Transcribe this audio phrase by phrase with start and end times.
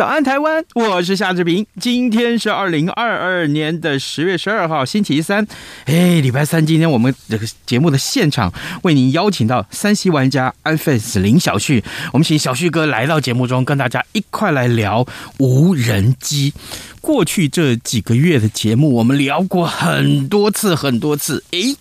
[0.00, 0.64] 早安，台湾！
[0.74, 1.66] 我是夏志平。
[1.78, 5.46] 今天是二零二二年的十月十二号，星期三。
[5.84, 8.50] 哎，礼拜三，今天我们这个节目的现场
[8.82, 15.06] 为您邀请到三 C 玩家 iFACE 林小旭，我们请小旭哥来到节目中，跟大家一块来聊
[15.38, 16.54] 无人机。
[17.00, 21.42] 过去这几个月的节目，我们聊过很多次，很多次。
[21.50, 21.74] 诶，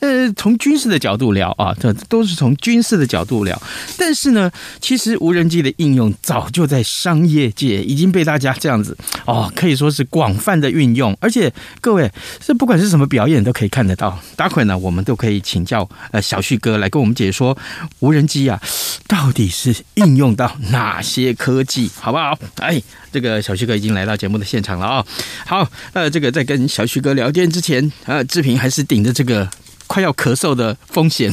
[0.00, 3.60] 呃，从军事的角度聊啊，这都是从军事的角度聊。
[3.96, 4.50] 但是呢，
[4.80, 11.16] 其实无人机的应用早就在商业界已经被大家这样子哦，可以说是广泛的运用。
[11.20, 12.10] 而且各位，
[12.44, 14.18] 这不管是什么表演都可以看得到。
[14.36, 17.56] 待会呢，我们都可以请教呃小旭哥来跟我们解说
[18.00, 18.60] 无人机啊，
[19.06, 22.38] 到底是应用到哪些科技，好不好？
[22.56, 22.82] 哎。
[23.14, 25.06] 这个小旭哥已经来到节目的现场场了啊、
[25.46, 29.48] 好，呃，这个在跟小徐哥聊天之前，呃，志平还是顶着这个
[29.86, 31.30] 快要咳嗽的风险。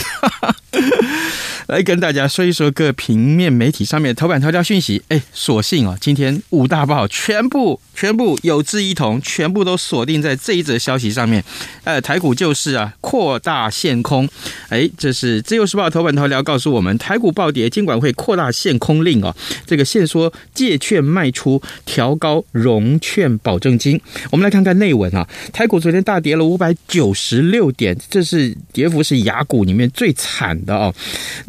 [1.67, 5.02] 来跟大家说一说各平面媒体上面头版头条讯息。
[5.09, 11.44] 哎，所幸啊，今天五大报全部全部有志一同，全部都锁定在这一则消息上面。
[11.84, 14.28] 呃，台股就是啊，扩大限空。
[14.70, 19.36] 哎，这是自由时报头版头条告诉我们，台股暴跌，金管会扩大限空令哦。
[19.66, 24.00] 这个限缩借券卖出，调高融券保证金。
[24.32, 30.93] 我们来看看内文啊，台股昨天大跌了五百九十六点，这是跌幅是雅股里面最惨的哦。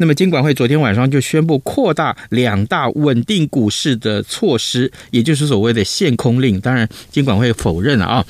[0.03, 0.13] 那么。
[0.13, 6.61] 金管会昨天晚上就宣布扩大两大稳定股市的措施，也就是所谓的限空令。
[6.61, 8.25] 当然，金管会否认了啊。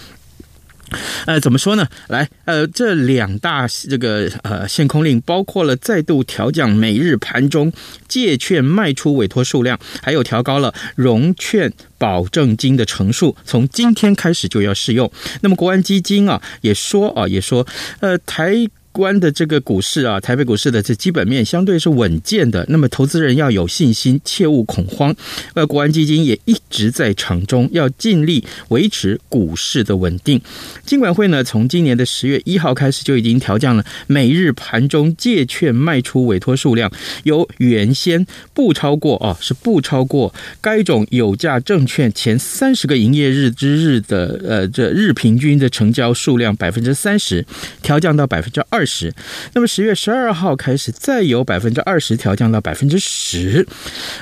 [1.26, 1.86] 呃，怎么说呢？
[2.08, 7.72] 来，呃，这两大这个呃限空令包括了再度调降每日盘中
[8.08, 15.12] 借券卖出委托数量，还有调高了融券保证金的乘数，从今天开始就要适用。
[15.42, 17.68] 那么，国安基金啊也说啊也说，
[18.00, 18.68] 呃台。
[18.94, 25.14] 关的这个股市啊，台北股市的这基本面相对是稳健的，那么投资人要有信心，切勿恐慌。
[25.56, 30.40] 呃，国安基金也一直在场中，要尽力维持股市的稳定。
[30.86, 36.92] 金管会呢，从今年的十月一号开始就已经调降了每日盘中借券卖出委托数量，
[37.24, 47.44] 由原先不超过啊，是不超过该种有价证券前三十个营业日之日的呃这日平均的成交数量百分之三十，
[47.82, 48.83] 调降到百分之二。
[48.84, 49.14] 二十，
[49.54, 53.66] 那么十月十二号开始，再由百分之二十调降到百分之十。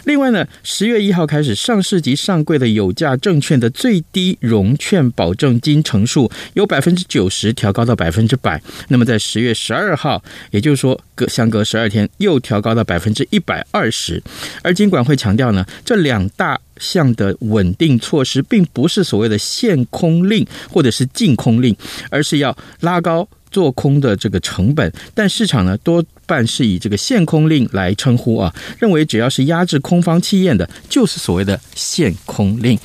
[0.04, 8.62] 另外呢，十月一号开始，上市及上柜的有价证券的最低融券保证金成数由百分之九十调高到百分之百。
[8.90, 14.22] 那么在十月十二号，也就是说隔相隔十二天，又调高到百分之一百二十。
[14.62, 21.76] 而金管会强调呢，这两大项的稳定措施，并不是所谓的限空令或者是禁空令，
[22.12, 23.28] 而是要拉高。
[23.52, 32.80] 做空的这个成本，但市场呢多半是以这个限空令来称呼啊，认为只要是压制空方气焰的，就是所谓的限空令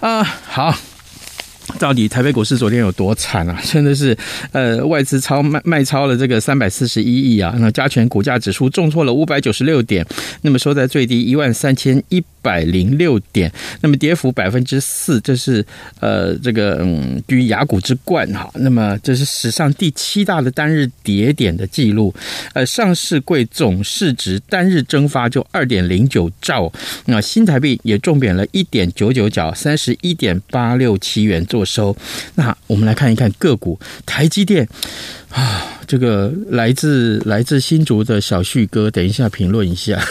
[0.00, 0.22] 啊。
[0.22, 0.76] 好。
[1.80, 3.60] 到底台北股市昨天有多惨啊？
[3.64, 4.16] 真的是，
[4.52, 7.52] 呃，外资超卖卖超了这个三百四十一亿啊！
[7.58, 10.06] 那加权股价指数重挫了五百九十六点，
[10.42, 15.64] 那么收在最低一万三千一百零六点，那么跌幅百分之四，这是
[15.98, 18.48] 呃这个嗯居雅股之冠哈。
[18.54, 22.14] 那么这是史上第七大的单日跌点的记录，
[22.52, 26.72] 呃，上市柜总市值单日蒸发就二点零九兆，
[27.06, 31.44] 那新台币也重贬了一点九九角，三十一点八六七元。
[31.46, 31.96] 做收，
[32.34, 34.68] 那我们来看一看个股，台积电
[35.30, 40.04] 啊，这个来自来自新竹的小旭哥，等一下评论一下。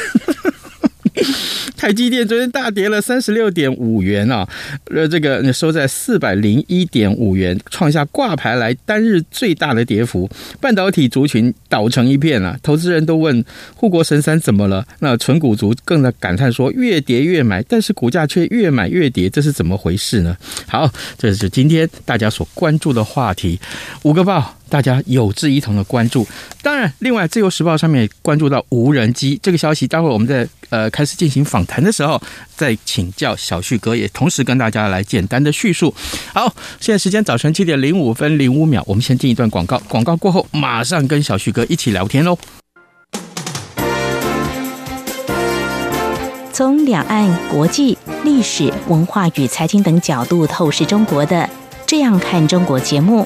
[1.78, 4.48] 台积电昨天大跌了三十六点五元啊，
[4.86, 10.30] 呃，这个收在四百零一点五元，创下挂牌来单日最大的跌幅。
[10.60, 13.44] 半导体族群倒成一片啊，投资人都问
[13.76, 14.86] 护国神山怎么了？
[15.00, 20.36] 那存股族更在感叹说越跌越买，但是股价却越买越跌，这是怎么回事呢？
[20.68, 23.60] 好，这是今天大家所关注的话题。
[24.04, 24.58] 五个报。
[24.76, 26.28] 大家有志一同的关注。
[26.62, 32.22] 当然，另外《自由时报》上面也关注到无人机这个消息，待会儿我们在呃开始进行访谈的时候，
[32.58, 35.96] 再请教小旭哥，也同时跟大家来简单的叙述。
[36.34, 42.38] 好，现在时间早晨七点零五分零五秒，我们先进一段广告，广告过后马上跟小旭哥一起聊天喽。
[46.52, 51.38] 从两岸、国际、历史文化与财经等角度透视中国的
[51.88, 53.26] 《这样看中国》节目，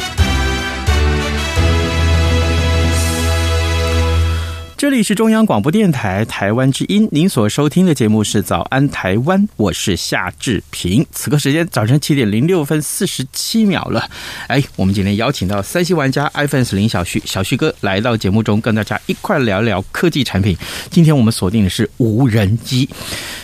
[4.81, 11.05] 这里是中央广播电台台湾之音，您所收听的节目是《早安台湾》，我是夏志平。
[11.11, 14.09] 此刻时间早晨七点零六分四十七秒了。
[14.47, 20.57] 哎，我们今天邀请到三星玩家 iPhone 四林小旭，小旭哥来到节目中，跟大家一块聊聊科技产品。
[20.89, 22.89] 今天我们锁定的是无人机。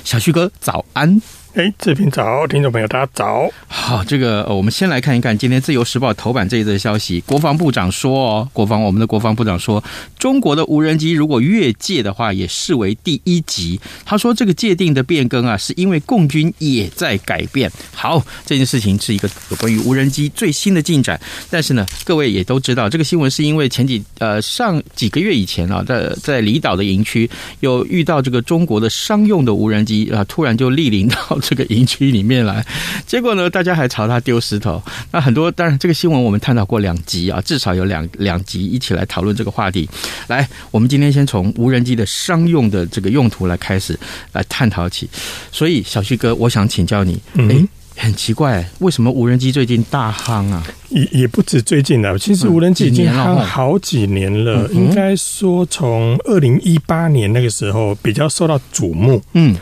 [0.04, 1.22] 小旭哥，早安。
[1.58, 3.50] 哎，志平早，听众朋友大家早。
[3.68, 7.20] 好，这个我们先来看一看今天《自由时报》头版这一则消息。
[7.22, 9.84] 国防部长说，哦，国防我们的国防部长说，
[10.20, 13.82] 中国的无人机如果越界的话，也视为第一级。
[14.06, 17.72] 他说，这个界定的变更啊，是因为共军也在改变。
[17.92, 21.20] 好，这件事情是一个有关于无人机最新的进展。
[21.50, 27.28] 但是呢，各位也都知道，这个新闻是因为前几呃上几个月以前啊，在在离岛的营区
[27.62, 31.40] 有遇到这个中国的商用的无人机啊，突然就莅临到。
[31.48, 32.66] 这个营区里面来，
[33.06, 34.84] 结果呢，大家还朝他丢石头。
[35.12, 39.90] 那很多，当然这个新闻我们探讨过两集啊，至少有两两集一起来讨论这个话题。
[40.28, 43.98] 来，我们今天先从无人机的商用的这个用途来开始
[44.34, 45.10] 来探讨起。
[45.50, 47.66] 所以，小旭哥，我想请教你，嗯，
[47.96, 50.62] 很奇怪，为什么无人机最近大夯啊？
[50.90, 54.68] 也也不止最近了，其实无人机已经夯好几年了。
[54.74, 59.22] 应该说，从二零一八年那个时候比较受到瞩目。
[59.32, 59.56] 嗯。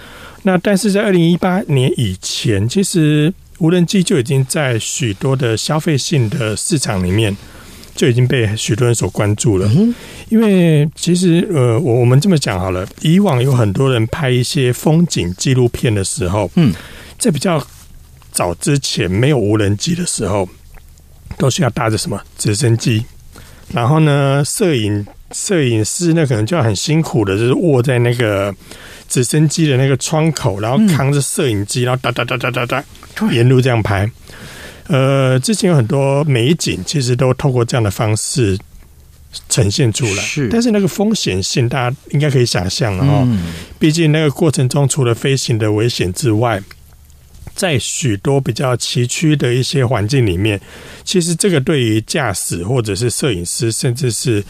[0.47, 7.36] 那但是在二零一八年以前，其实无人机就已经在许多的消费性的市场里面
[7.95, 9.68] 就已经被许多人所关注了。
[10.30, 16.71] 因为其实呃，我我们这么讲好了，以往有很多人拍一些风景纪录片的时候，嗯，
[17.18, 17.59] 在比较
[18.31, 20.47] 早之前没有无人机的时候，
[21.39, 23.03] 都需要搭着什么直升机，
[23.74, 28.53] 然后呢，摄影摄影师那可能就要很辛苦的，就是卧在那个。
[29.07, 32.84] 直升机的那个窗口，然后扛着摄影机，然后哒哒哒哒哒哒，
[33.31, 34.10] 沿路这样拍。
[34.88, 38.57] 呃，之前有很多美景，其实都透过这样的方式
[39.50, 40.24] 呈现出来。
[40.24, 43.28] 是，但是那个风险性，大家应该可以想象了哦。
[43.80, 46.62] 毕竟那个过程中，除了飞行的危险之外，
[47.56, 50.59] 在许多比较崎岖的一些环境里面，
[51.04, 54.44] 其实这个对于驾驶或者是摄影师，甚至是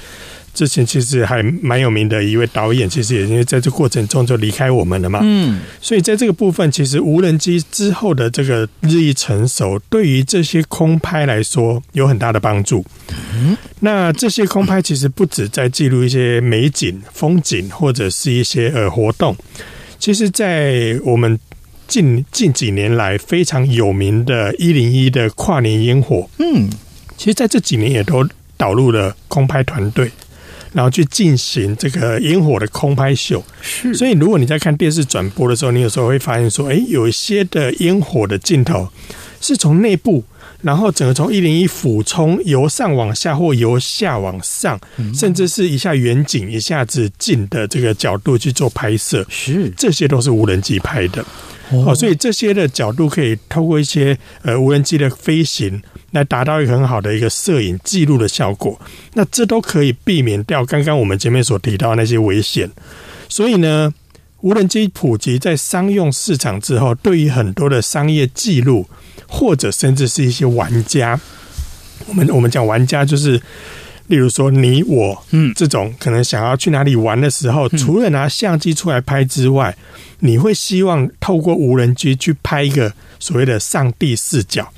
[0.55, 5.19] 之前其实还蛮有名的一位导演，其实也因为在这过程中就离开我们了嘛。
[5.21, 12.83] 嗯，所以在这个部分，其实无人机之后的这个日益成熟，对于这些空拍来说有很大的帮助。
[13.33, 19.35] 嗯，那这些空拍其实不止在记录一些美景、风景，或者是一些呃活动，
[19.99, 21.37] 其实，在我们
[21.87, 26.69] 近近几年来非常有名的“一零一”的跨年烟火，嗯，
[27.17, 30.09] 其实在这几年也都导入了空拍团队。
[30.75, 33.93] 然后去进行这个烟火的空拍秀，是。
[33.93, 38.89] 所以如果你在看电视转播的时候，你有时候会发现说，哎，有一些的烟火的镜头
[39.39, 40.21] 是从内部，
[40.61, 44.77] 然后整个从一零一俯冲由上往下或由下往上，
[45.13, 49.71] 甚至是一下远景一下子近的这个角度去做拍摄，是。
[49.77, 51.23] 这些都是无人机拍的。
[51.71, 55.81] 哦，所以这些的角度可以透过一些呃无人机的飞行
[56.11, 58.79] 来达到一个很好的一个摄影记录的效果。
[59.13, 62.69] 那这都可以避免掉刚刚我们前面所提到那些危险。
[63.27, 63.93] 所以呢，
[64.41, 68.87] 无人机普及在商用市场之后，对于很多的商业记录
[69.27, 71.19] 或者甚至是一些玩家，
[72.07, 73.41] 我们我们讲玩家就是。
[74.07, 79.75] 例如说，你我，嗯，这种可能想要去哪里玩的时候，除了拿相机出来拍之外，
[80.19, 84.71] 你会希望透过无人机去拍一个所谓的上帝视角，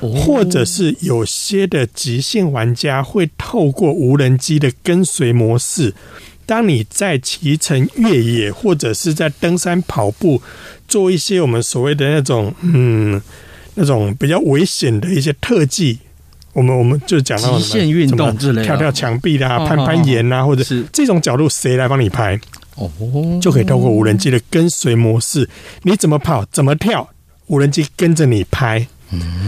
[0.00, 5.92] 或者是有些的极限玩家会透过无人机的跟随模式，
[6.46, 10.40] 当你在骑乘越野或者是在登山跑步，
[10.88, 13.20] 做一些我们所谓的那种，嗯，
[13.74, 15.98] 那种比较危险的一些特技。
[16.52, 22.38] 我们我们就讲到极限运动之类，跳跳墙壁啦、攀攀岩啊，或者是这种角度，谁来帮你拍？
[22.76, 22.90] 哦，
[23.40, 25.48] 就可以透过无人机的跟随模式，
[25.82, 27.08] 你怎么跑怎么跳，
[27.46, 28.86] 无人机跟着你拍。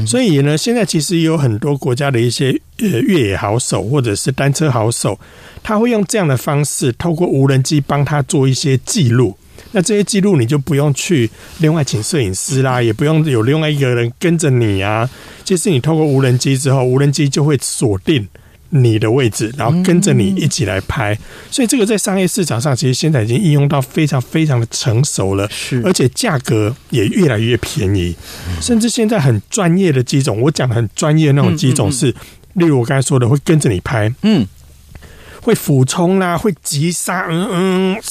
[0.07, 5.19] 所以呢，现在其实有很多国家的一些呃越野好手或者是单车好手，
[5.63, 9.35] 他会用这样的方式，透过无人机帮他做一些记录。
[9.73, 15.09] 那这些记录你就不用去另外请摄影师啦，也不用有另外一个人跟着你啊。
[15.45, 18.29] 其实你透过无人机之后，无人机就会锁定
[18.71, 21.17] 你的位置，然后跟着你一起来拍。
[21.51, 28.15] 所以这个在商业市场上，其实现在已经应用到非常非常的成熟了，是，而且价格也越来越便宜。
[28.61, 32.15] 甚至现在很专业的机种，我讲的很专业的那种机种是，
[32.55, 34.47] 例如我刚才说的，会跟着你拍，嗯，
[35.43, 38.03] 会俯冲啦，会急刹，嗯嗯。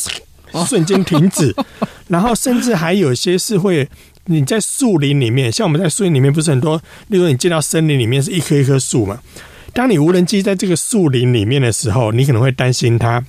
[0.68, 1.56] 瞬间停止，
[2.08, 3.88] 然后甚至还有些是会
[4.26, 9.20] 你在树林里面，像我们在树林里面不是很多，例如你见到森林里面是一棵一棵树嘛，
[9.74, 13.24] 当你无人机在这个树林里面的时候，你可能会担心它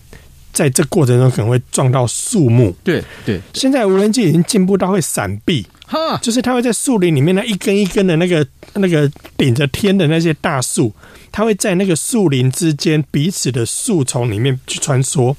[0.52, 2.76] 在这过程中可能会撞到树木。
[2.84, 10.94] 对对，现在无人机已经进步到会闪避，哈，就是它会在树林里面那一根一根的那个那个顶着天的那些大树，
[11.32, 15.34] 它会在那个树林之间彼此的树丛里面去穿梭，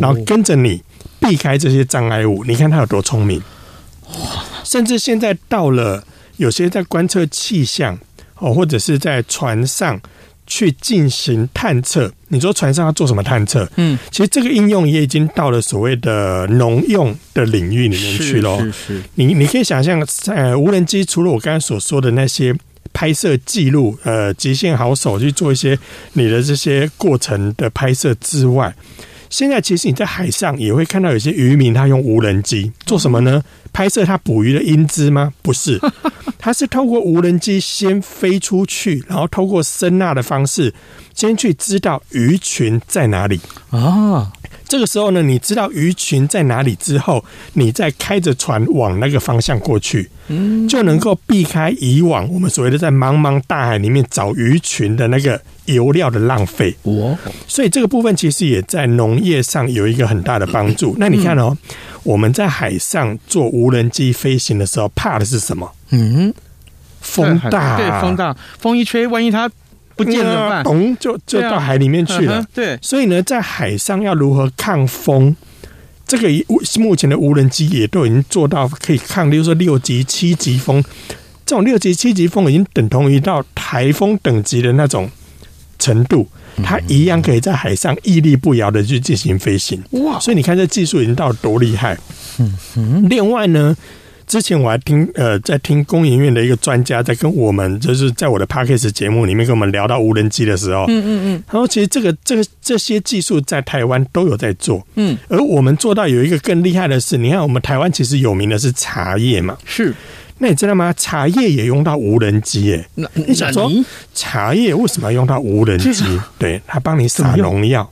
[0.00, 0.82] 然后跟着你。
[1.20, 3.42] 避开这些障碍物，你看它有多聪明！
[4.64, 6.02] 甚至现在到了
[6.36, 7.98] 有些在观测气象
[8.36, 10.00] 哦，或者是在船上
[10.46, 12.10] 去进行探测。
[12.28, 13.68] 你说船上要做什么探测？
[13.76, 18.58] 嗯，其实这个应用也已经到了所谓的农用的领域里面去了。
[18.60, 22.54] 是是，你你可以想象，呃，无人机除了我刚才所说的那些
[22.92, 25.78] 拍摄记录，呃，极限好手去做一些
[26.12, 28.74] 你的这些过程的拍摄之外。
[29.30, 33.42] 现在其实你在海上也会看到有些渔民他用无人机做什么呢？
[33.72, 35.32] 拍摄他捕鱼的英姿吗？
[35.42, 35.78] 不是，
[36.38, 40.72] 他是透过无人机先飞出去，然后透过声呐的方式
[41.14, 43.38] 先去知道鱼群在哪里
[43.70, 44.32] 啊。
[44.68, 50.08] 这个时候呢，你知道鱼群在哪里之后，你再开着船往那个方向过去，
[50.68, 55.40] 就能够避开以往我们所谓的在茫茫大海里面找鱼群的那个。
[55.68, 57.14] 油料的浪费，哦
[57.46, 60.96] 所以这个部分其实也在农业上有一个很大的帮助。
[60.98, 61.54] 那你看哦，
[62.04, 65.70] 我们在海上做无人机飞行的时候，怕的是什么？
[65.90, 66.32] 嗯，
[67.02, 69.50] 风大，对，风大，风一吹，万一它
[69.98, 70.64] 不见了怎么办？
[70.64, 72.42] 咚，就就到海里面去了。
[72.54, 75.36] 对，所以呢，在海上要如何抗风？
[76.06, 76.28] 这个
[76.78, 80.82] 目前的无人机也都已经做到可以抗，例如说六级、七级风。
[81.44, 85.10] 这种六级、七级风已经等同于到台风等级的那种。
[85.80, 86.26] 程度，
[86.64, 89.80] 它一样可以在海上屹立不摇的去进行飞行。
[89.92, 90.18] 哇！
[90.18, 91.96] 所以你看这技术已经到多厉害。
[92.38, 93.08] 嗯嗯。
[93.08, 93.76] 另外呢，
[94.28, 101.44] 之前我还听呃，在听工研院的一个专家在跟我们，就是在我的 Podcast 节目里面跟我们聊到无人机的时候，嗯嗯嗯。
[101.46, 104.86] 他说，其实这个这个这些技术在台湾都有在做。
[104.96, 105.16] 嗯。
[105.28, 109.56] 而我们做到有一个更厉害的是，你看我们台湾其实有名的是茶叶嘛。
[109.64, 109.94] 是。
[110.40, 110.92] 那你知道吗？
[110.96, 112.86] 茶叶也用到无人机耶。
[112.94, 113.68] 那你想说
[114.14, 115.90] 茶叶为什么要用到无人机？
[116.38, 117.90] 对，他帮你撒农药。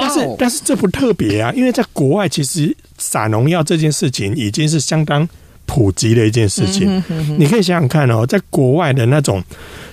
[0.00, 5.26] 但是但是这不特别啊，因为在国外其实撒农药这件事情已经是相当
[5.66, 7.02] 普及的一件事情。
[7.38, 9.42] 你可以想想看哦，在国外的那种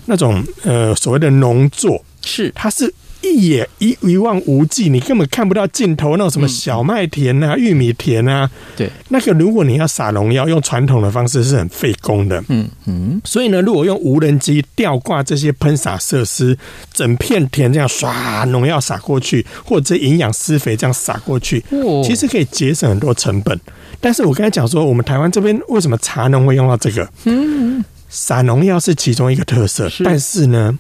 [0.06, 2.94] 那种呃所谓的农作，是它是。
[3.26, 6.18] 一眼一一望无际，你根本看不到尽头。
[6.18, 12.44] 那种什么小麦田啊、玉米田啊，对，那个如果你要撒农药，用传统的方式是很费工的。
[12.50, 16.58] 嗯嗯，所以呢，如果用无人机吊挂这些喷洒设施，
[16.92, 21.64] 整片田这样刷农药撒过去，或者营养施肥这样撒过去，
[22.04, 23.58] 其实可以节省很多成本。
[24.04, 27.10] 但是我刚才讲说，我们台湾这边为什么茶农会用到这个？
[27.24, 30.78] 嗯，撒农药是其中一个特色，但是呢，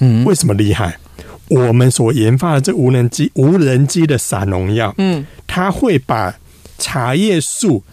[0.00, 0.98] 嗯，为什么厉害？
[1.46, 6.34] 我们所研发的这无人机，无人机的撒农药，嗯，它会把
[6.76, 7.84] 茶叶树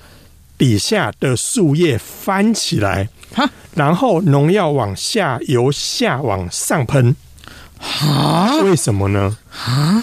[0.58, 7.16] 底下的树叶翻起来，哈，然后农药往下由下往上喷，
[7.78, 9.38] 哈，为什么呢？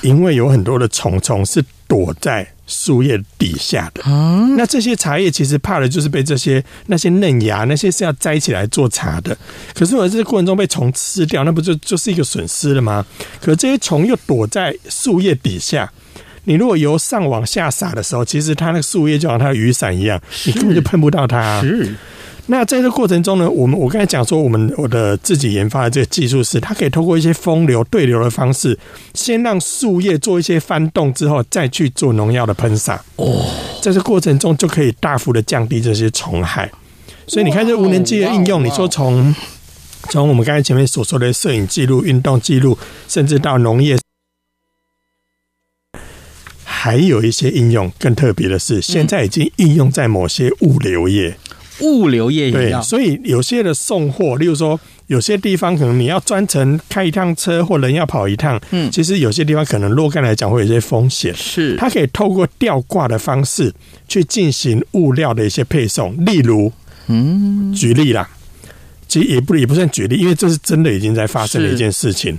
[0.02, 4.02] 因为有很多的虫虫是躲在树叶底下的。
[4.56, 9.36] 那这些茶叶其实怕的就是被这些那些嫩芽，那些是要摘起来做茶的。
[9.74, 13.04] 可是我在这个过程中被虫吃掉，那不就就是一个损失了吗？
[13.40, 15.92] 可这些虫又躲在树叶底下。
[16.44, 21.60] 你如果由上往下撒的时候，其实它那个树叶就像它的雨伞一样，你根本就喷不到它。
[21.62, 21.94] 是。
[22.46, 28.78] 那在这个过程中呢，我们我刚才讲说，我们我的自己研发的这个技术是，它可以通过一些风流对流的方式，
[29.14, 33.02] 先让树叶做一些翻动之后，再去做农药的喷洒。
[33.16, 33.46] 哦，
[33.80, 36.70] 在这过程中就可以大幅的降低这些虫害。
[37.26, 39.34] 所以你看，这无人机的应用，你说从
[40.10, 42.76] 从我们刚才前面所说的摄影记录、运动记录，
[43.08, 43.98] 甚至到农业。
[46.62, 51.38] 还有一些应用更特别的是，现在已经应用在某些物流业。
[51.80, 54.78] 物流业对，所以有些的送货，例如说
[55.08, 61.34] 有些地方可能你要专程开一趟车，或人要跑一趟，嗯，其实有些地方可能若干来讲会有一些风险。
[61.34, 63.72] 是，它可以透过吊挂的方式
[64.08, 66.14] 去进行物料的一些配送。
[66.24, 66.72] 例如，
[67.08, 68.28] 嗯，举例啦，
[69.08, 72.38] 其实也不也不算举例，因为这是真的已经在发生的一件事情。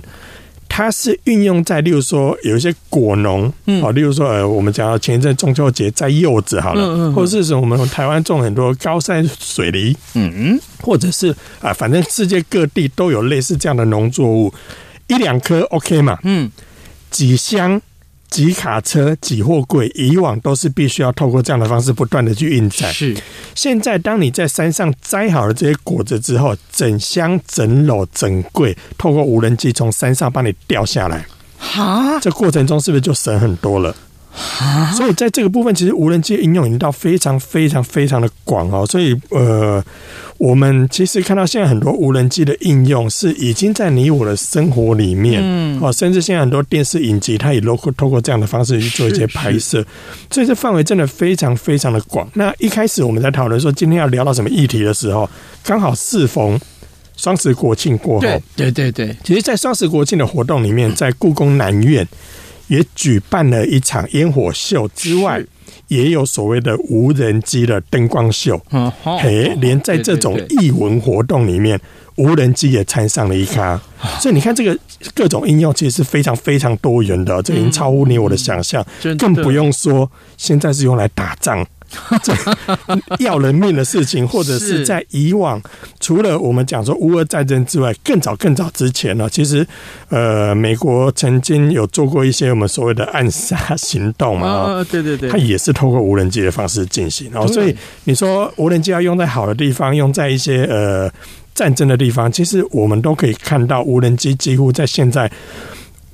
[0.76, 10.30] 它是运用在，例如说有一些果农，嗯，好，例如说呃，我们讲到前一阵中秋节摘柚子好了，嗯嗯，或者是什么我们台湾种很多高山水梨，嗯。
[10.36, 14.52] 嗯，或者是啊，反正世界各地都有类似这样的农作物，
[15.06, 16.50] 一两颗 OK 嘛，嗯，
[17.10, 17.80] 几箱。
[18.28, 22.92] 挤卡车、挤货柜，以往都是必须要透过这样的方式不断的去运载。
[22.92, 23.16] 是，
[23.54, 31.24] 现在当你在山上摘好了这些果子之后，整箱、整篓、整柜，透过无人机从山上帮你掉下来。
[31.58, 33.94] 哈，这过程中是不是就省很多了？
[34.94, 38.84] 所以在这个部分，其实无人机应用已经到非常非常非常的广哦。
[38.86, 39.82] 所以呃，
[40.36, 49.84] 我们其实看到现在很多无人机的应用是已经在你我的生活里面，嗯，哦，甚至现在很多电视影集，它也透过透过这样的方式去做一些拍摄，
[50.30, 52.28] 所以这范围真的非常非常的广。
[52.34, 55.28] 那一开始我们在讨论说今天要聊到什么议题的时候，
[55.64, 56.60] 刚好适逢
[57.16, 59.16] 双十国庆过后，对对对对。
[59.24, 62.06] 其实，在双十国庆的活动里面，在故宫南院。
[62.68, 65.42] 也举办了一场烟火秀之外，
[65.88, 68.60] 也有所谓的无人机的灯光秀。
[68.70, 71.80] 嗯，嘿，连在这种艺文活动里面，
[72.16, 73.80] 无人机也掺上了一咖。
[74.20, 74.78] 所以你看，这个
[75.14, 78.84] 各种应用其实是非常非常多元的，这已经超乎你我的想象。
[79.18, 81.64] 更不用说现在是用来打仗。
[82.22, 82.34] 这
[83.24, 85.60] 要人命的事情，或者是在以往，
[86.00, 89.66] 除了我们讲说乌俄战争之外，更早更早之前呢，其实
[90.08, 97.30] 呃，美国曾经有做过一些我们所谓的暗杀行动嘛，啊，对对对，它也是透过无人机的方式进行。
[97.32, 101.10] 然后，所以你说无人机要用在好的地方，用在一些呃
[101.54, 105.30] 战争的地方，其实我们都可以看到无人机几乎在现在。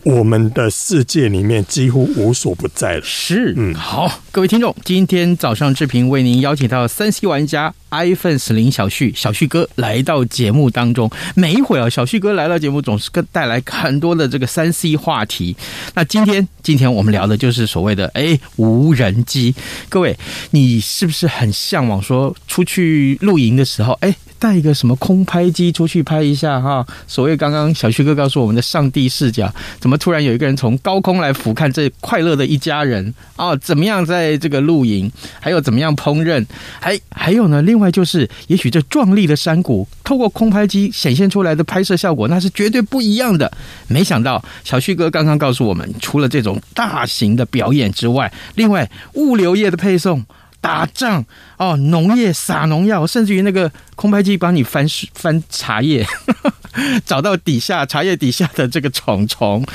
[0.05, 3.03] 我们的世界里面几乎无所不在了。
[3.05, 11.09] 是，嗯，好，各位听众，今天早上志平为您邀请到三 C 玩家 iPhone 林小旭，小旭哥来到节目当中。
[11.37, 15.57] 每一回啊，小旭哥来到节目总是跟带来很多的这个三 C 话题。
[15.95, 19.55] 那今天，今天我们聊的就是所谓的哎无人机。
[19.89, 20.19] 各位，
[20.51, 24.13] 你是不是很向往说出去露营的时候，哎？
[24.43, 26.85] 带一个什么空拍机出去拍一下哈？
[27.07, 33.55] 所谓刚刚小旭哥告诉我们的上帝视角，怎么突然有一个人从高空来俯瞰这快乐的一家人啊？
[33.55, 35.09] 怎么样在这个露营？
[35.39, 36.45] 还有怎么样烹饪？
[36.81, 37.63] 还还有呢？
[37.63, 43.49] 另外就是，也许这壮丽的山谷，透过空拍机显现出来的拍摄效果，那是绝对不一样的。
[43.87, 50.25] 没想到小旭哥刚刚告诉我们，除了这种大型的表演之外，另外物流业的配送。
[50.63, 51.23] 打仗
[51.59, 56.07] 哦，农业撒农药，甚至于那个空拍机帮你翻翻茶叶，
[57.05, 59.67] 找到底下茶叶底下的这个虫虫，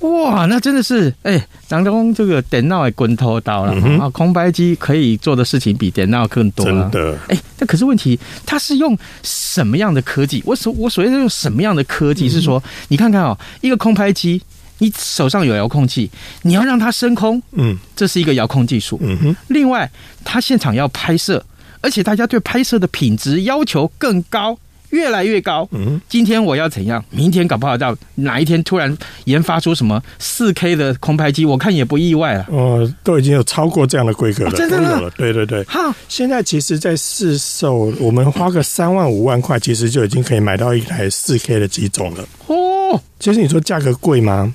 [0.00, 3.82] 哇，那真的是哎，当中这个电脑也滚头刀了啊！
[3.84, 7.18] 嗯、空拍机可以做的事情比电脑更多了，真的。
[7.28, 10.42] 哎，那可是问题，它是用什么样的科技？
[10.46, 14.40] 我所我所谓的用什么样的科技，是说、嗯、你看看哦，一个空拍机。
[14.78, 16.10] 你手上有遥控器，
[16.42, 18.98] 你要让它升空，嗯，这是一个遥控技术。
[19.02, 19.90] 嗯哼，另外，
[20.24, 21.44] 它现场要拍摄，
[21.80, 24.58] 而且大家对拍摄的品质要求更高，
[24.90, 25.68] 越来越高。
[25.70, 27.02] 嗯，今天我要怎样？
[27.10, 32.46] 明天搞不好到哪一天突然研发出什么四 K 的空拍机，我看也不意外了。
[32.50, 35.10] 哦，都已经有超过这样的规格了，真的。
[35.16, 42.28] 对对对，好，现在其实，在市售，我们花个三万五万块，其实就已经可以买到一台四 K 的机种了。
[42.48, 44.52] 哦，其实你说价格贵吗？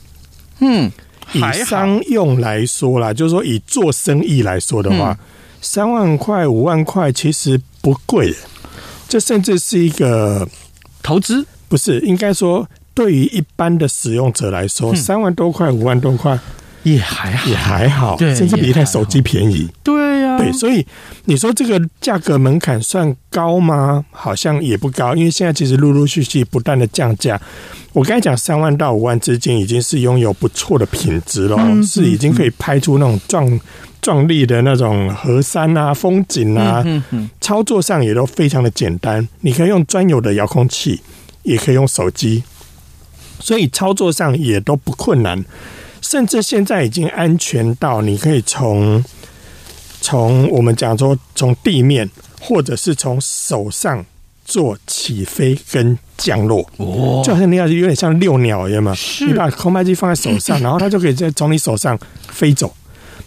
[0.60, 0.92] 嗯，
[1.34, 5.18] 以商用来说啦，就是说以做生意来说的话，嗯、
[5.62, 8.34] 三万块、五万块其实不贵，
[9.08, 10.48] 这甚至是一个
[11.02, 16.40] 投资，不是应该说，对于一般的使用者来说，三万多块、五万多块。
[16.84, 19.70] 也还好，也还好，对，甚至比一台手机便宜。
[19.84, 20.84] 对呀、啊，对，所以
[21.26, 24.04] 你说这个价格门槛算高吗？
[24.12, 27.40] 好像也不高，因为现在其实陆陆续续不断的降价。
[27.94, 33.60] 我刚才讲三万到五万之间，已经是拥有不错的品质了，嗯、是已经可以拍出那种壮
[34.02, 36.84] 壮丽的那种河山啊、风景啊。
[36.86, 41.02] 嗯嗯，操作上也都非常的简单，你可以用专有的遥控器，
[41.44, 42.44] 也可以用手机，
[43.40, 45.44] 所以操作上也都不困难。
[46.02, 49.04] 甚至现在已经安全到你可以从
[50.00, 54.06] 从我们讲说从地面或者是从手上
[54.50, 58.94] 做起飞跟降落，哦，就好像你要有点像遛鸟一样嘛。
[58.96, 62.74] 是，你把空拍机放在手上， 然后它就可以在从你手上飞走，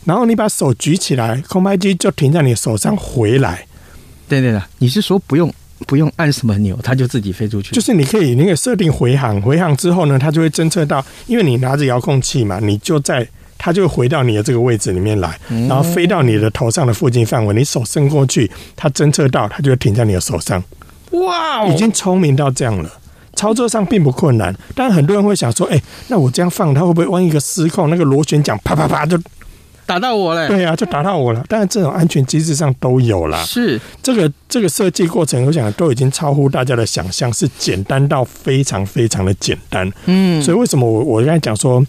[0.04, 3.64] 然后你把手举起来，空拍机就停在你手上回来。
[4.28, 5.52] 对对对，你是说不用？
[5.84, 7.74] 不用按什么钮，它就自己飞出去。
[7.74, 13.26] 就是你可以，你可以设定回航，回航之后呢，它就会侦测到，因为你拿着遥控器嘛，你就在，
[13.58, 20.62] 它就会回到你的这个位置里面来，然后飞到你的头上的附近范围，你手伸过去，它侦测到，它就会停在你的手上。
[21.12, 22.90] 哇，已经聪明到这样了，
[23.34, 24.54] 操作上并不困难。
[24.74, 29.18] 但很多人会想说，哎，那我这样放，它会不会万一一个失控，那个螺旋桨啪啪啪就。
[29.84, 31.44] 打到我了，对啊，就打到我了。
[31.48, 33.42] 但是这种安全机制上都有啦。
[33.42, 39.92] 是这个这个设计过程，我想都已经超乎大家的想象，是简单到非常非常的简单。
[40.06, 41.84] 嗯，所以为什么我我刚才讲说，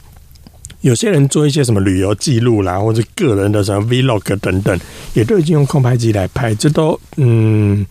[0.82, 4.78] 有些人做一些什么旅游记录啦，或者个人的什么 Vlog 等等，
[5.14, 7.86] 也都已经用空拍机来拍，这都嗯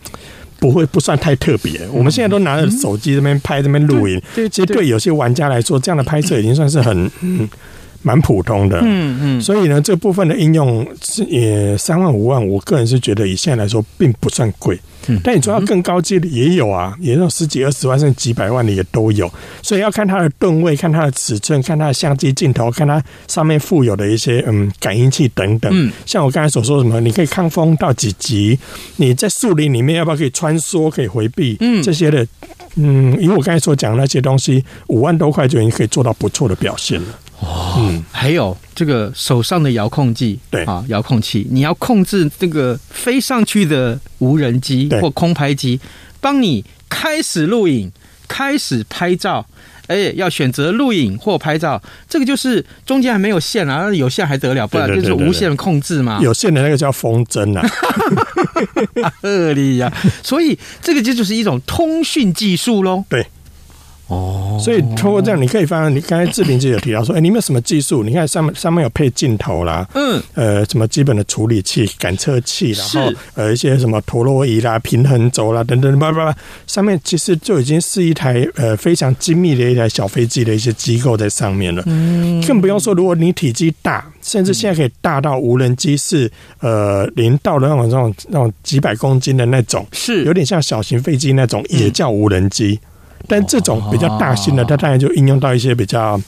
[0.63, 1.85] 不会不算太特别。
[1.91, 7.49] 我们现在都拿着手机这边拍这边录影，对，其实对有些玩家来说，这样的拍摄已经算是很嗯。
[8.03, 28.59] 蛮普通的，嗯嗯，所以呢，这部分的应用是也三万五万，我个人是觉得以现在来说并不算贵，嗯，但你说要更高阶的也有啊，也有十几二十万甚至几百万的也都有，所以要看它的吨位，看它的尺寸，看它的相机镜头，看它上面附有的一些嗯感应器等等，嗯，像我刚才所说什么，你可以抗风到几级，
[28.97, 32.27] 你在树林里面要不要可以穿梭可以回避，嗯，这些的，
[32.75, 37.07] 嗯，以我刚才所讲的那些东西，五万多块就已经可以做到不错的表现了。
[37.43, 45.79] 哦，嗯，还有这个手上的遥控器，对啊，遥控器，你要控制这个飞上去的无人机或空拍机，
[46.21, 47.91] 帮你开始录影、
[48.27, 49.45] 开始拍照，
[49.87, 56.19] 哎，要选择录影或拍照，这个就是中间还没有线啊，有线还得了，不然就是无线控制嘛。
[56.21, 57.67] 有线的那个叫风筝啊，
[59.21, 59.91] 合理呀。
[60.23, 63.03] 所以这个就就是一种通讯技术喽。
[63.09, 63.25] 对。
[64.13, 68.03] 哦，所以通过这样，你可以发现，你刚才志平就有提到说，哎，你们有什么技术？
[68.03, 81.83] 你看上面上面有配镜头啦，嗯，呃，什么基本的处理器、感测器，然后呃一些什么陀螺仪啦、平衡轴啦等等，叭叭叭，上面其实就已经是一台呃非常精密的一台小飞机的一些机构在上面了。
[81.87, 90.23] 嗯，更不用说，如果你体积大，甚至现在可以大到无人机是呃零到的那种那种那种几百公斤的那种，是。
[90.25, 92.79] 有点像小型飞机那种，也叫无人机。
[93.27, 96.19] 但这种比较大型的，它当然就应用到一些比较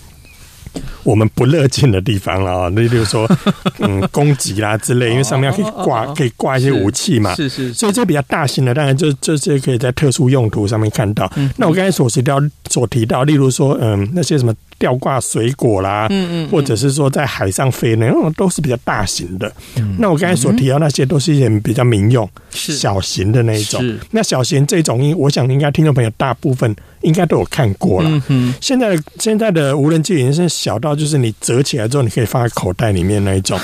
[1.05, 3.25] 我们不乐见的地方了啊，那就是说，
[3.79, 11.31] 嗯，攻击啦之类，因为上面可以挂可以挂一些武器嘛，是是，所以这比较大型的，当然就这些可以在特殊用途上面看到。
[11.55, 14.53] 那我刚才所提到所提到，例如说，嗯，那些什么。
[14.77, 19.49] 吊挂水果啦，嗯嗯，或者是说在海上飞那种都是比较大型的。
[19.97, 23.81] 那我刚才所提到那些都是一些比较民用、小型的那一种。
[24.11, 28.21] 那小型这种，因我想应该听众朋友大部分应该都有看过了。
[28.59, 33.59] 现在现在的无人机已经是小到就是你折起来之后你可以放在口袋里面那一种，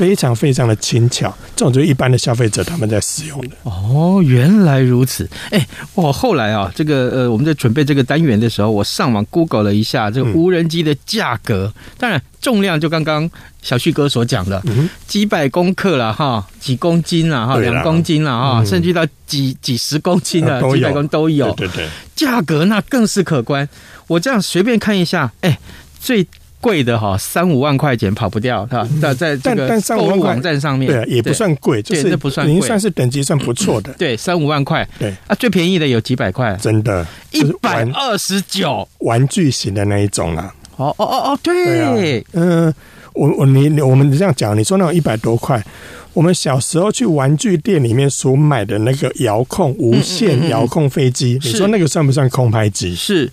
[0.00, 1.32] 非常非常的轻巧。
[1.54, 3.50] 这种就是一般的消费者他们在使用的。
[3.62, 5.28] 哦，原来如此。
[5.50, 10.46] 哎，我后来啊，这个呃，我们在准备这个单元的时候，我上网 Google 了一下这个无。
[10.56, 13.28] 人机的价格，当然重量就刚刚
[13.60, 21.52] 小旭哥所讲的，嗯、几百公克了哈，几公斤了哈，两公斤了哈，嗯、甚至到几几十公斤的，几百公斤都有。
[21.56, 23.68] 对对对，价格那更是可观。
[24.06, 25.58] 我这样随便看一下，哎，
[26.00, 26.26] 最
[26.60, 28.86] 贵的哈，三五万块钱跑不掉哈。
[29.00, 33.92] 在在这个购物网站上面，对，也不算贵，就是这不算，已经算是等级算不错的。
[33.94, 35.14] 对，三五万块，对。
[35.26, 40.54] 啊，最便宜的有几百块，真的，一百二十九，玩具型的那一种啊。
[40.76, 42.72] 哦哦哦哦，对，嗯，
[43.14, 45.64] 我我你我们这样讲，你说那种一百多块，
[46.12, 52.94] 我们小时候去玩具店里面所买的那个遥控无线遥控飞机，你说那个算不算空拍机？
[52.94, 53.30] 是，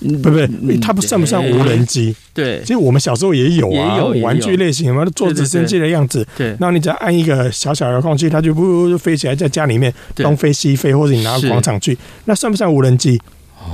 [0.00, 0.40] 不不，
[0.80, 2.14] 它不算不算无人机？
[2.32, 6.26] 对，其实我们小时候也有啊，有玩具类型嘛，坐直升机的样子。
[6.36, 13.20] 对，然后你只要按一个小小遥控器，它就不飞起来，在家里面东飞西飞，或者你拿到广场去，那算不算无人机？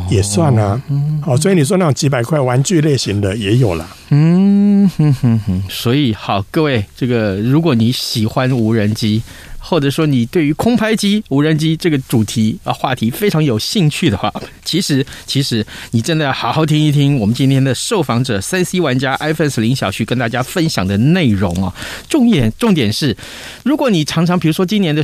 [0.09, 0.81] 也算啊。
[1.21, 3.89] 好，所以你说那种几百块玩具类型的也有啦。
[4.11, 9.23] 嗯哼哼哼，所以好，各位，这个如果你喜欢无人机。
[9.61, 14.33] 或者说你对于空拍机、无人机这个主题啊话题非常有兴趣的话，
[14.65, 21.73] 其实其实你真的要好好听一听我们今天的受访者三 C 玩家 iPhone 林小旭跟大家分享的内容啊。
[22.09, 23.17] 重点重点是，
[23.63, 25.03] 如果你常常比如说今年的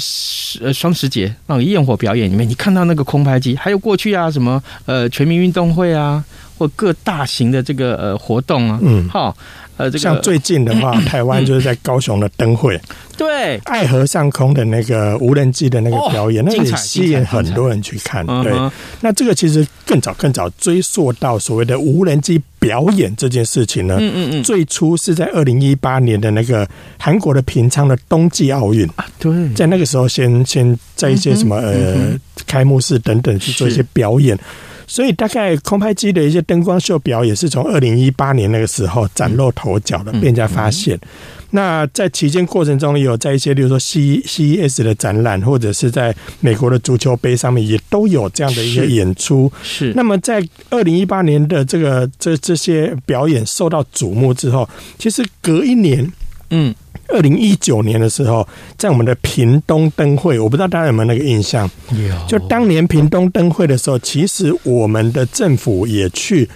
[0.61, 6.25] 呃双十节那种焰火表演里面，你看到那个空拍机，还有过去啊什么呃全民运动会啊，
[6.57, 9.37] 或各大型的这个呃活动啊，嗯，好。
[9.77, 12.81] 呃，这个像最近的话，嗯、 台湾就是在高雄的灯会，
[13.17, 18.25] 对，爱河上空的那个无人机的那个表演，哦、那也吸引很多人去看。
[18.43, 18.53] 对，
[19.01, 23.97] 那这个其实更早更早追溯到所谓的无人机表演这件事情呢。
[24.01, 26.67] 嗯嗯嗯，最初是在二零一八年的那个
[26.99, 34.39] 韩国的平昌的冬季奥运啊，对，在那个时候先先在一些什么、嗯、呃开幕式等等去做一些表演。
[34.87, 40.99] 所以，大概空拍机的一些灯光秀表演是从二零一八年那个时候崭露头角的，被人家发现。
[41.51, 49.51] 那在期间过程中，也有在一些，例如说 C CES 的展览，或者是在美国的足球杯上面，也都有这样的一个演出。
[49.63, 49.93] 是。
[49.95, 54.69] 那么，在二零一八年的这个这这些表演受到瞩目之后，
[54.99, 56.13] 其实隔一年，
[56.51, 56.75] 嗯。
[57.09, 61.71] 二零一九年的时候，在我们的屏东灯会，我不知道大家有没有那个印象？
[61.91, 62.27] 有。
[62.29, 66.49] 就当年屏东灯会的时候，其实我们的政府也去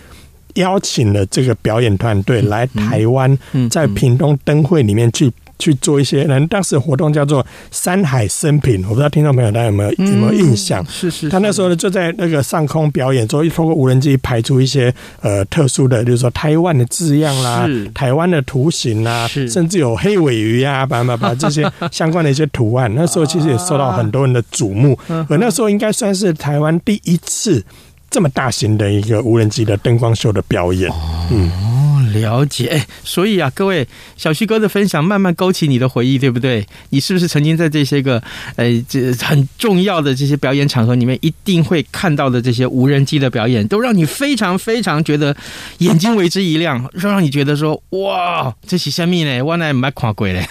[0.54, 3.38] 邀请了这个表演团队来台湾，
[3.70, 5.32] 在屏东灯会里面去。
[5.60, 10.84] 去做一些人，当时活动叫做“山海生平”，我不知道听众朋友大家有没有有没有印象？
[10.88, 24.98] 是是，他那时候呢就在那个上空表演，之后通过无人机排出一些呃特殊的，就是说台湾的字样啦，台湾的图形啦，甚至有黑尾鱼 呀，把把把这些相关的一些图案，那时候其实也受到很多人的瞩目。
[25.28, 27.62] 而那时候应该算是台湾第一次
[28.08, 30.90] 这么大型的一个无人机的灯光秀的表演。
[31.30, 31.89] 嗯。
[32.12, 36.66] 了解，所以啊，各位小旭哥的分享慢慢勾起你的回忆，对不对？
[36.90, 38.22] 你是不是曾经在这些个，
[38.56, 45.36] 呃，这很重要的这些表演场合里面，一定会看到的这些无人机的表演，都让你非常非常觉得
[45.78, 49.42] 眼睛为之一亮，让你觉得说，哇，这是什么呢？
[49.42, 50.46] 我乃没看过嘞。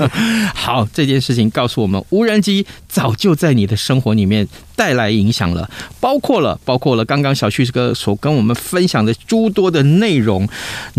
[0.54, 4.46] 好，这件事情告诉我们，无人机早就在你的生活里面。
[4.74, 5.70] 带来影响了，
[6.00, 10.48] 包括了，包括了刚刚小旭哥所跟我们分享的诸多的内容，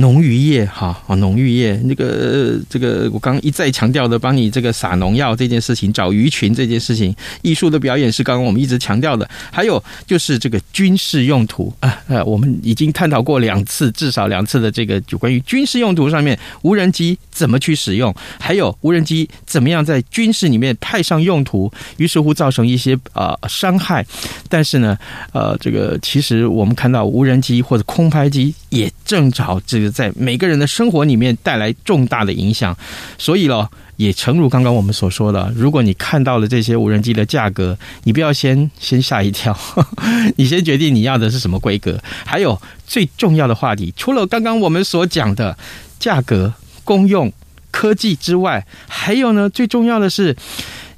[0.04, 23.38] 农渔业哈，哦，农渔业那个这个我刚刚一再强调的，帮你这个撒农药这件事情，找鱼群这件事情，艺术的表演是刚刚我们一直强调的，还有就是这个军事用途啊，呃，我们已经探讨过两次，至少两次的这个就关于军事用途上面无人机怎么去使用，还有无人机怎么样在军事里面派上用途，于是乎造成一些啊。
[23.42, 24.04] 呃伤害，
[24.50, 24.98] 但是呢，
[25.32, 32.76] 呃，这个其实我们看到无人机或者空拍机也正好这个在每个人的生活里面带来重大的影响，
[33.18, 39.58] 所以咯，也诚如刚刚我们所说的，如果你看到了这些无人机的价格，你不要先先吓一跳，
[40.36, 41.98] 你先决定你要的是什么规格。
[42.26, 45.58] 还有最重要的话题，除了刚刚我们所讲的
[46.00, 46.54] 价格、
[46.84, 47.32] 功用、
[47.72, 50.36] 科技之外，还有呢，最重要的是。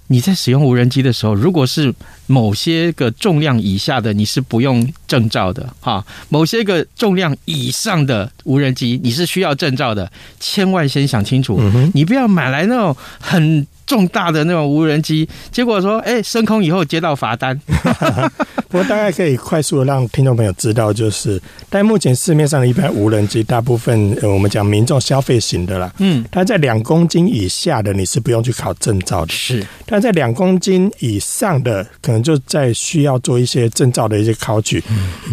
[0.07, 1.91] 你在使用无人机的时候，如果是
[2.27, 10.11] 某些个重量以下的，你是不用证照的哈；某些个重量以上的无人机，你是需要证照的。
[10.39, 11.59] 千万先想清楚，
[11.93, 13.65] 你不要买来那种很。
[13.85, 17.55] 重大的那种无人机，结果说，哎，升空以后接到罚单。
[18.67, 29.63] 不过大概可以快速的让听众朋友知道，就是，但目前市面上的一般无人机，大部分呃，我们讲民众消费型的啦，嗯，它在两公斤以下的，你是不用去考证照的，是。
[29.85, 34.83] 但在两公斤以上的，可能就在需要做一些证照的一些考取，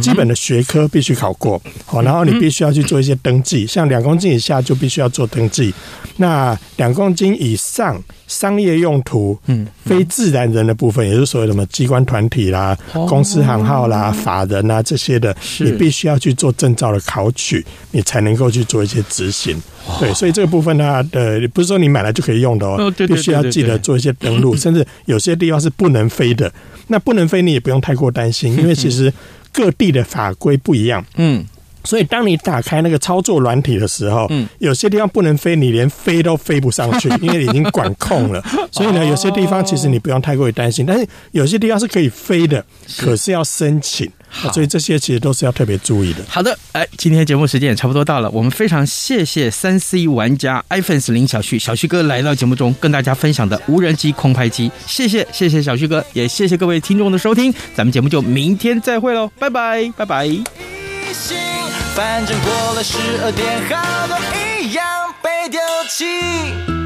[0.00, 5.72] 基本的学科必须考过，好，然后你必须要去做一些登记，像两公斤以下就必须要做登记，
[6.16, 8.02] 那两公斤以上。
[8.32, 12.74] 商业用途，嗯，非自然人的部分，也就是所谓什么机关团体啦、
[13.06, 19.60] 公司行号啦、法人啊这些的，你必须要去做证照的考取，你才能够去做一些执行。
[20.00, 26.50] 对，所以这个部分呢，呃，不是说你买来就可以用的哦，必须要记得做一些登录， 甚至有些地方是不能飞的。
[26.86, 29.12] 那不能飞，你也不用太过担心，因为其实
[29.52, 31.04] 各地的法规不一样。
[31.16, 31.44] 嗯。
[31.84, 38.42] 所以，当你打开那个操作软体的时候，嗯，有些地方不能飞，你连飞都飞不上去， 因为已经管控了。
[38.70, 42.64] 所以呢，有些地方其实你不用太过于担心，但是有些地方是可以飞的，
[42.98, 44.10] 可是要申请。
[44.34, 46.20] 好，所以这些其实都是要特别注意的。
[46.26, 61.51] 好的，哎，今天节目时间也差不多到了，我们非常谢谢三 C 玩家 iPhone 零小旭小旭哥来到节目中跟大家分享的无人机空拍机，谢谢谢谢小旭哥，也谢谢各位听众的收听，咱们节目就明天再会喽，拜拜拜拜。
[61.94, 64.16] 反正过了十二点，好多
[64.58, 66.81] 一样被丢弃。